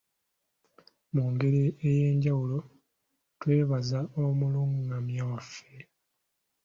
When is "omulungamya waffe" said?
4.23-5.75